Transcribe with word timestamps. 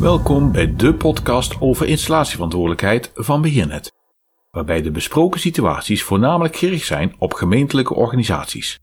Welkom 0.00 0.52
bij 0.52 0.76
de 0.76 0.94
podcast 0.94 1.60
over 1.60 1.86
installatieverantwoordelijkheid 1.86 3.10
van 3.14 3.42
Beheernet, 3.42 3.92
waarbij 4.50 4.82
de 4.82 4.90
besproken 4.90 5.40
situaties 5.40 6.02
voornamelijk 6.02 6.56
gericht 6.56 6.86
zijn 6.86 7.14
op 7.18 7.32
gemeentelijke 7.32 7.94
organisaties. 7.94 8.78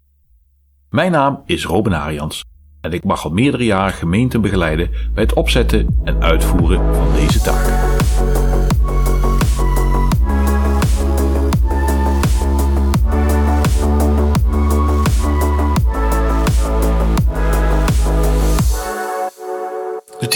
Mijn 0.89 1.11
naam 1.11 1.41
is 1.45 1.65
Robin 1.65 1.93
Arians 1.93 2.43
en 2.81 2.91
ik 2.91 3.03
mag 3.03 3.23
al 3.23 3.31
meerdere 3.31 3.65
jaren 3.65 3.93
gemeenten 3.93 4.41
begeleiden 4.41 4.89
bij 5.13 5.23
het 5.23 5.33
opzetten 5.33 5.99
en 6.03 6.21
uitvoeren 6.21 6.95
van 6.95 7.13
deze 7.13 7.41
taken. 7.41 7.96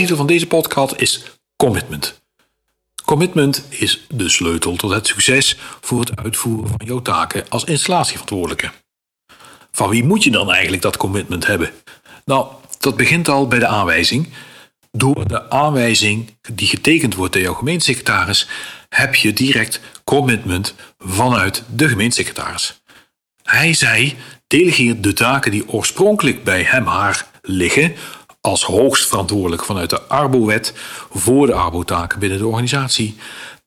Titel 0.02 0.18
van 0.18 0.28
deze 0.28 0.48
podcast 0.48 0.94
is 0.98 1.24
Commitment. 1.56 2.22
Commitment 3.06 3.64
is 3.70 4.06
de 4.10 4.30
sleutel 4.30 4.76
tot 4.76 4.92
het 4.92 5.08
succes 5.08 5.58
voor 5.82 6.00
het 6.00 6.16
uitvoeren 6.16 6.68
van 6.68 6.88
jouw 6.88 7.02
taken 7.02 7.46
als 7.50 7.64
installatieverantwoordelijke. 7.64 8.72
Van 9.72 9.90
wie 9.90 10.04
moet 10.04 10.24
je 10.24 10.32
dan 10.32 10.52
eigenlijk 10.52 10.82
dat 10.82 10.98
commitment 10.98 11.48
hebben? 11.48 11.72
Nou, 12.26 12.48
dat 12.80 12.96
begint 12.96 13.28
al 13.28 13.48
bij 13.48 13.60
de 13.60 13.68
aanwijzing. 13.68 14.28
Door 14.92 15.28
de 15.28 15.50
aanwijzing 15.50 16.38
die 16.54 16.68
getekend 16.68 17.16
wordt 17.16 17.34
door 17.34 17.42
jouw 17.42 17.54
gemeentesecretaris, 17.54 18.48
heb 18.90 19.16
je 19.16 19.34
direct 19.34 19.80
commitment 20.04 20.76
vanuit 21.00 21.64
de 21.76 21.88
gemeentesecretaris. 21.88 22.82
Hij 23.44 23.74
zei: 23.74 24.16
delegeer 24.48 25.02
de 25.02 25.14
taken 25.14 25.52
die 25.52 25.70
oorspronkelijk 25.70 26.44
bij 26.44 26.64
hem 26.64 26.86
haar 26.86 27.30
liggen 27.42 27.96
als 28.42 28.64
hoogst 28.64 29.08
verantwoordelijk 29.08 29.66
vanuit 29.66 29.90
de 29.90 30.02
Arbo-wet 30.02 30.74
voor 31.14 31.48
de 31.48 31.54
Arbo-taken 31.54 32.20
binnen 32.20 32.38
de 32.38 32.48
organisatie 32.48 33.16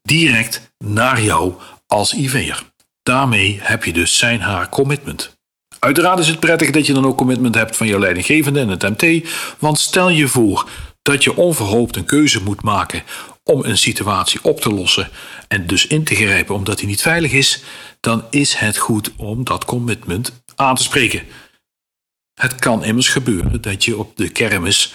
direct 0.03 0.72
naar 0.84 1.22
jou 1.22 1.53
als 1.86 2.14
IV'er. 2.14 2.62
Daarmee 3.02 3.58
heb 3.62 3.84
je 3.84 3.92
dus 3.92 4.19
zijn 4.19 4.41
haar 4.41 4.69
commitment. 4.69 5.36
Uiteraard 5.78 6.19
is 6.19 6.28
het 6.28 6.41
prettig 6.41 6.70
dat 6.70 6.86
je 6.86 6.92
dan 6.92 7.06
ook 7.06 7.17
commitment 7.17 7.55
hebt 7.55 7.77
van 7.77 7.86
jouw 7.86 7.98
leidinggevende 7.98 8.61
en 8.61 8.69
het 8.69 8.83
MT, 8.83 9.28
want 9.58 9.78
stel 9.78 10.08
je 10.08 10.28
voor 10.28 10.69
dat 11.02 11.25
je 11.25 11.36
onverhoopt 11.36 11.97
een 11.97 12.05
keuze 12.05 12.42
moet 12.42 12.62
maken 12.62 13.02
om 13.42 13.64
een 13.64 13.78
situatie 13.78 14.41
op 14.42 14.61
te 14.61 14.70
lossen 14.70 15.08
en 15.48 15.67
dus 15.67 15.86
in 15.86 16.05
te 16.05 16.14
grijpen 16.14 16.55
omdat 16.55 16.78
die 16.78 16.86
niet 16.86 17.02
veilig 17.02 17.33
is, 17.33 17.62
dan 18.00 18.25
is 18.30 18.55
het 18.55 18.77
goed 18.77 19.11
om 19.17 19.45
dat 19.45 19.64
commitment 19.64 20.42
aan 20.55 20.75
te 20.75 20.83
spreken. 20.83 21.22
Het 22.34 22.54
kan 22.54 22.84
immers 22.84 23.08
gebeuren 23.08 23.60
dat 23.60 23.84
je 23.84 23.98
op 23.98 24.16
de 24.16 24.28
kermis, 24.28 24.94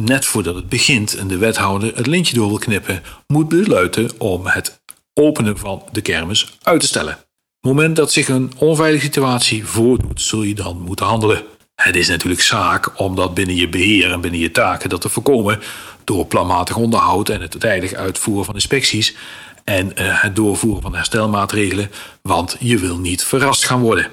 net 0.00 0.24
voordat 0.24 0.54
het 0.54 0.68
begint 0.68 1.14
en 1.14 1.28
de 1.28 1.36
wethouder 1.36 1.96
het 1.96 2.06
lintje 2.06 2.34
door 2.34 2.48
wil 2.48 2.58
knippen, 2.58 3.02
moet 3.26 3.48
besluiten 3.48 4.10
om 4.18 4.46
het 4.46 4.82
openen 5.14 5.58
van 5.58 5.82
de 5.92 6.00
kermis 6.00 6.58
uit 6.62 6.80
te 6.80 6.86
stellen. 6.86 7.12
Op 7.12 7.68
het 7.68 7.72
moment 7.72 7.96
dat 7.96 8.12
zich 8.12 8.28
een 8.28 8.52
onveilige 8.56 9.04
situatie 9.04 9.66
voordoet, 9.66 10.20
zul 10.20 10.42
je 10.42 10.54
dan 10.54 10.80
moeten 10.80 11.06
handelen. 11.06 11.42
Het 11.74 11.96
is 11.96 12.08
natuurlijk 12.08 12.42
zaak 12.42 13.00
om 13.00 13.14
dat 13.14 13.34
binnen 13.34 13.56
je 13.56 13.68
beheer 13.68 14.12
en 14.12 14.20
binnen 14.20 14.40
je 14.40 14.50
taken 14.50 14.88
dat 14.88 15.00
te 15.00 15.08
voorkomen 15.08 15.60
door 16.04 16.26
planmatig 16.26 16.76
onderhoud 16.76 17.28
en 17.28 17.40
het 17.40 17.60
tijdig 17.60 17.92
uitvoeren 17.92 18.44
van 18.44 18.54
inspecties 18.54 19.16
en 19.64 19.96
eh, 19.96 20.22
het 20.22 20.36
doorvoeren 20.36 20.82
van 20.82 20.94
herstelmaatregelen, 20.94 21.90
want 22.22 22.56
je 22.58 22.78
wil 22.78 22.98
niet 22.98 23.24
verrast 23.24 23.64
gaan 23.64 23.80
worden. 23.80 24.06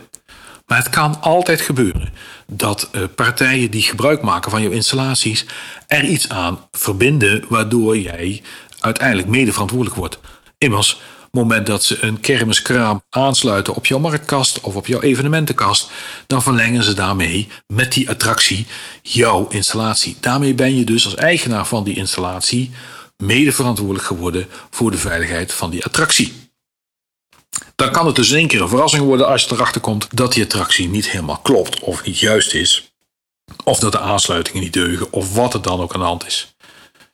Maar 0.69 0.77
het 0.77 0.89
kan 0.89 1.21
altijd 1.21 1.61
gebeuren 1.61 2.13
dat 2.47 2.89
uh, 2.91 3.03
partijen 3.15 3.71
die 3.71 3.81
gebruik 3.81 4.21
maken 4.21 4.51
van 4.51 4.61
jouw 4.61 4.71
installaties 4.71 5.45
er 5.87 6.03
iets 6.03 6.29
aan 6.29 6.59
verbinden 6.71 7.45
waardoor 7.47 7.97
jij 7.97 8.41
uiteindelijk 8.79 9.27
mede 9.27 9.51
verantwoordelijk 9.51 9.97
wordt. 9.97 10.19
Immers, 10.57 10.93
op 10.93 10.99
het 11.21 11.33
moment 11.33 11.65
dat 11.65 11.83
ze 11.83 12.03
een 12.03 12.19
kermiskraam 12.19 13.03
aansluiten 13.09 13.75
op 13.75 13.85
jouw 13.85 13.99
marktkast 13.99 14.61
of 14.61 14.75
op 14.75 14.87
jouw 14.87 15.01
evenementenkast, 15.01 15.91
dan 16.27 16.41
verlengen 16.41 16.83
ze 16.83 16.93
daarmee 16.93 17.47
met 17.67 17.91
die 17.93 18.09
attractie 18.09 18.67
jouw 19.01 19.47
installatie. 19.47 20.17
Daarmee 20.19 20.53
ben 20.53 20.75
je 20.75 20.83
dus 20.83 21.05
als 21.05 21.15
eigenaar 21.15 21.65
van 21.65 21.83
die 21.83 21.95
installatie 21.95 22.71
mede 23.17 23.51
verantwoordelijk 23.51 24.05
geworden 24.05 24.47
voor 24.69 24.91
de 24.91 24.97
veiligheid 24.97 25.53
van 25.53 25.69
die 25.69 25.85
attractie. 25.85 26.48
Dan 27.79 27.91
kan 27.91 28.05
het 28.05 28.15
dus 28.15 28.29
in 28.29 28.37
één 28.37 28.47
keer 28.47 28.61
een 28.61 28.69
verrassing 28.69 29.03
worden 29.03 29.27
als 29.27 29.43
je 29.43 29.53
erachter 29.53 29.81
komt 29.81 30.07
dat 30.11 30.33
die 30.33 30.43
attractie 30.43 30.89
niet 30.89 31.09
helemaal 31.09 31.37
klopt 31.37 31.79
of 31.79 32.03
niet 32.03 32.19
juist 32.19 32.53
is. 32.53 32.91
Of 33.63 33.79
dat 33.79 33.91
de 33.91 33.99
aansluitingen 33.99 34.61
niet 34.61 34.73
deugen 34.73 35.13
of 35.13 35.35
wat 35.35 35.53
er 35.53 35.61
dan 35.61 35.81
ook 35.81 35.93
aan 35.93 35.99
de 35.99 36.05
hand 36.05 36.25
is. 36.25 36.55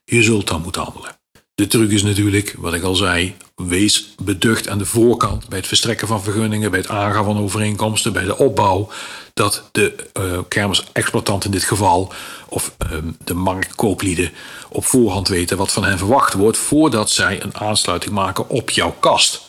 Je 0.03 0.23
zult 0.23 0.47
dan 0.47 0.61
moeten 0.61 0.81
handelen. 0.81 1.17
De 1.55 1.67
truc 1.67 1.91
is 1.91 2.03
natuurlijk, 2.03 2.55
wat 2.57 2.73
ik 2.73 2.83
al 2.83 2.95
zei, 2.95 3.35
wees 3.55 4.13
beducht 4.23 4.69
aan 4.69 4.77
de 4.77 4.85
voorkant 4.85 5.49
bij 5.49 5.57
het 5.57 5.67
verstrekken 5.67 6.07
van 6.07 6.23
vergunningen, 6.23 6.71
bij 6.71 6.79
het 6.79 6.89
aangaan 6.89 7.25
van 7.25 7.39
overeenkomsten, 7.39 8.13
bij 8.13 8.25
de 8.25 8.37
opbouw, 8.37 8.89
dat 9.33 9.69
de 9.71 9.95
uh, 10.19 10.39
kermisexploitant 10.47 11.45
in 11.45 11.51
dit 11.51 11.63
geval, 11.63 12.13
of 12.49 12.75
uh, 12.91 12.97
de 13.23 13.33
marktkooplieden, 13.33 14.31
op 14.69 14.85
voorhand 14.85 15.27
weten 15.27 15.57
wat 15.57 15.71
van 15.71 15.83
hen 15.83 15.97
verwacht 15.97 16.33
wordt 16.33 16.57
voordat 16.57 17.09
zij 17.09 17.43
een 17.43 17.57
aansluiting 17.57 18.13
maken 18.13 18.49
op 18.49 18.69
jouw 18.69 18.95
kast. 18.99 19.44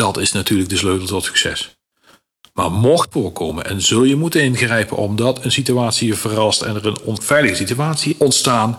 Dat 0.00 0.18
is 0.18 0.32
natuurlijk 0.32 0.68
de 0.68 0.76
sleutel 0.76 1.06
tot 1.06 1.24
succes. 1.24 1.76
Maar 2.52 2.72
mocht 2.72 3.08
voorkomen 3.12 3.64
en 3.64 3.82
zul 3.82 4.04
je 4.04 4.16
moeten 4.16 4.42
ingrijpen 4.42 4.96
omdat 4.96 5.44
een 5.44 5.52
situatie 5.52 6.06
je 6.06 6.14
verrast 6.14 6.62
en 6.62 6.74
er 6.74 6.86
een 6.86 7.00
onveilige 7.00 7.54
situatie 7.54 8.16
ontstaan, 8.18 8.78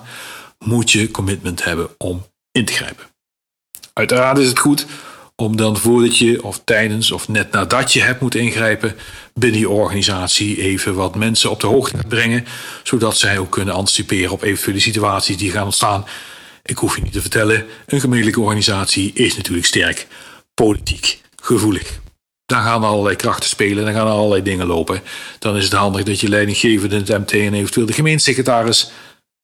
moet 0.60 0.92
je 0.92 1.12
commitment 1.12 1.64
hebben 1.64 1.90
om 1.98 2.26
in 2.52 2.66
te 2.66 2.74
grijpen. 2.74 3.06
Uiteraard 3.94 4.38
is 4.38 4.48
het 4.48 4.60
goed 4.60 4.86
om 5.36 5.58
dan 5.58 5.78
voordat 5.78 6.18
je 6.18 6.44
of 6.44 6.62
tijdens 6.64 7.12
of 7.12 7.28
net 7.28 7.52
nadat 7.52 7.94
je 7.94 8.02
hebt 8.02 8.22
moet 8.22 8.36
ingrijpen 8.36 8.96
binnen 9.34 9.60
je 9.60 9.70
organisatie 9.70 10.62
even 10.62 10.94
wat 10.94 11.16
mensen 11.16 11.52
op 11.52 11.60
de 11.60 11.68
hoogte 11.68 11.98
te 11.98 12.08
brengen, 12.08 12.46
zodat 12.84 13.18
zij 13.18 13.38
ook 13.38 13.52
kunnen 13.52 13.74
anticiperen 13.74 14.32
op 14.32 14.44
eventuele 14.44 14.80
situaties 14.80 15.38
die 15.38 15.52
gaan 15.52 15.66
ontstaan. 15.66 16.06
Ik 16.64 16.78
hoef 16.78 16.96
je 16.96 17.02
niet 17.02 17.14
te 17.14 17.22
vertellen, 17.22 17.66
een 17.86 18.00
gemeentelijke 18.00 18.42
organisatie 18.42 19.14
is 19.14 19.36
natuurlijk 19.36 19.66
sterk 19.66 20.08
politiek 20.54 21.22
gevoelig. 21.36 22.00
Dan 22.46 22.62
gaan 22.62 22.84
allerlei 22.84 23.16
krachten 23.16 23.50
spelen, 23.50 23.86
dan 23.86 23.94
gaan 23.94 24.08
allerlei 24.08 24.44
dingen 24.44 24.68
lopen. 24.68 25.02
Dan 25.40 25.58
is 25.58 25.64
het 25.64 25.74
handig 25.74 26.04
dat 26.04 26.20
je 26.20 26.30
leidinggevende, 26.30 26.96
het 26.96 27.08
MT 27.08 27.32
en 27.32 27.54
eventueel 27.54 27.86
de 27.86 27.94
gemeentesecretaris 27.94 28.92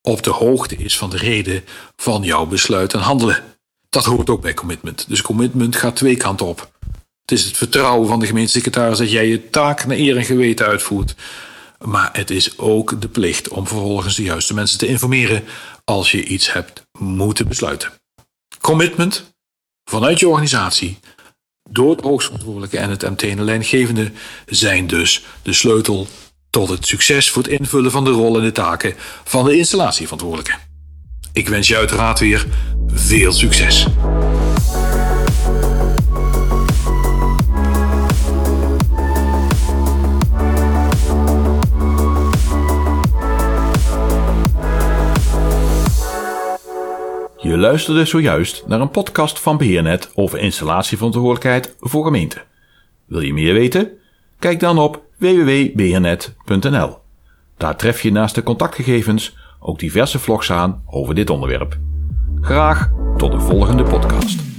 op 0.01 0.23
de 0.23 0.29
hoogte 0.29 0.75
is 0.75 0.97
van 0.97 1.09
de 1.09 1.17
reden 1.17 1.63
van 1.95 2.23
jouw 2.23 2.45
besluit 2.45 2.93
en 2.93 2.99
handelen. 2.99 3.43
Dat 3.89 4.05
hoort 4.05 4.29
ook 4.29 4.41
bij 4.41 4.53
commitment. 4.53 5.05
Dus 5.07 5.21
commitment 5.21 5.75
gaat 5.75 5.95
twee 5.95 6.17
kanten 6.17 6.45
op. 6.45 6.71
Het 7.21 7.37
is 7.37 7.43
het 7.43 7.57
vertrouwen 7.57 8.07
van 8.07 8.19
de 8.19 8.25
gemeentesecretaris 8.25 8.97
dat 8.97 9.11
jij 9.11 9.27
je 9.27 9.49
taak 9.49 9.85
naar 9.85 9.97
eer 9.97 10.17
en 10.17 10.25
geweten 10.25 10.65
uitvoert. 10.65 11.15
Maar 11.79 12.09
het 12.13 12.29
is 12.29 12.57
ook 12.57 13.01
de 13.01 13.07
plicht 13.07 13.47
om 13.47 13.67
vervolgens 13.67 14.15
de 14.15 14.23
juiste 14.23 14.53
mensen 14.53 14.77
te 14.77 14.87
informeren 14.87 15.43
als 15.83 16.11
je 16.11 16.23
iets 16.23 16.53
hebt 16.53 16.83
moeten 16.99 17.47
besluiten. 17.47 17.91
Commitment 18.61 19.35
vanuit 19.89 20.19
je 20.19 20.27
organisatie, 20.27 20.99
door 21.69 21.91
het 21.91 22.01
hoogstverantwoordelijke 22.01 22.77
en 22.77 22.89
het 22.89 23.01
MT 23.01 23.23
en 23.23 23.35
de 23.35 23.43
leidinggevende, 23.43 24.11
zijn 24.45 24.87
dus 24.87 25.25
de 25.41 25.53
sleutel 25.53 26.07
tot 26.49 26.69
het 26.69 26.87
succes 26.87 27.29
voor 27.29 27.43
het 27.43 27.51
invullen 27.51 27.91
van 27.91 28.03
de 28.03 28.11
rol 28.11 28.37
en 28.37 28.43
de 28.43 28.51
taken 28.51 28.93
van 29.23 29.45
de 29.45 29.57
installatieverantwoordelijke. 29.57 30.57
Ik 31.33 31.47
wens 31.47 31.67
je 31.67 31.77
uiteraard 31.77 32.19
weer 32.19 32.45
veel 32.87 33.31
succes. 33.31 33.87
Je 47.57 47.63
luisterde 47.63 48.05
zojuist 48.05 48.63
naar 48.67 48.81
een 48.81 48.89
podcast 48.89 49.39
van 49.39 49.57
Beheernet 49.57 50.11
over 50.15 50.39
installatieverantwoordelijkheid 50.39 51.75
voor 51.79 52.05
gemeenten. 52.05 52.41
Wil 53.05 53.19
je 53.19 53.33
meer 53.33 53.53
weten? 53.53 53.91
Kijk 54.39 54.59
dan 54.59 54.77
op 54.77 55.03
www.beheernet.nl. 55.17 56.97
Daar 57.57 57.75
tref 57.75 58.01
je 58.01 58.11
naast 58.11 58.35
de 58.35 58.43
contactgegevens 58.43 59.35
ook 59.59 59.79
diverse 59.79 60.19
vlogs 60.19 60.51
aan 60.51 60.83
over 60.85 61.15
dit 61.15 61.29
onderwerp. 61.29 61.77
Graag 62.41 62.91
tot 63.15 63.31
de 63.31 63.39
volgende 63.39 63.83
podcast. 63.83 64.56